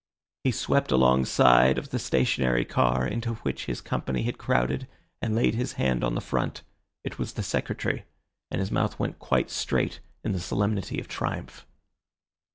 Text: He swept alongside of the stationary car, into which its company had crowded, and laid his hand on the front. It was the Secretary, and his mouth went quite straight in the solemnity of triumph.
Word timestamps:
He 0.43 0.49
swept 0.49 0.91
alongside 0.91 1.77
of 1.77 1.91
the 1.91 1.99
stationary 1.99 2.65
car, 2.65 3.05
into 3.05 3.35
which 3.35 3.69
its 3.69 3.81
company 3.81 4.23
had 4.23 4.39
crowded, 4.39 4.87
and 5.21 5.35
laid 5.35 5.53
his 5.53 5.73
hand 5.73 6.03
on 6.03 6.15
the 6.15 6.21
front. 6.21 6.63
It 7.03 7.19
was 7.19 7.33
the 7.33 7.43
Secretary, 7.43 8.05
and 8.49 8.59
his 8.59 8.71
mouth 8.71 8.97
went 8.97 9.19
quite 9.19 9.51
straight 9.51 9.99
in 10.23 10.31
the 10.31 10.39
solemnity 10.39 10.99
of 10.99 11.07
triumph. 11.07 11.67